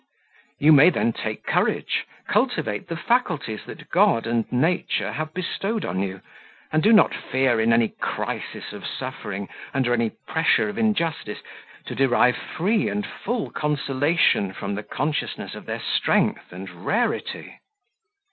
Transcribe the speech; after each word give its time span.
You 0.57 0.71
may 0.73 0.89
then 0.89 1.13
take 1.13 1.45
courage; 1.45 2.05
cultivate 2.27 2.87
the 2.87 2.97
faculties 2.97 3.65
that 3.67 3.89
God 3.91 4.25
and 4.25 4.51
nature 4.51 5.11
have 5.11 5.31
bestowed 5.31 5.85
on 5.85 5.99
you, 5.99 6.21
and 6.71 6.81
do 6.81 6.91
not 6.91 7.13
fear 7.13 7.59
in 7.61 7.71
any 7.71 7.89
crisis 7.89 8.73
of 8.73 8.87
suffering, 8.87 9.47
under 9.75 9.93
any 9.93 10.09
pressure 10.25 10.69
of 10.69 10.79
injustice, 10.79 11.41
to 11.85 11.93
derive 11.93 12.35
free 12.35 12.89
and 12.89 13.05
full 13.05 13.51
consolation 13.51 14.53
from 14.53 14.73
the 14.73 14.81
consciousness 14.81 15.53
of 15.53 15.67
their 15.67 15.79
strength 15.79 16.51
and 16.51 16.83
rarity." 16.83 17.59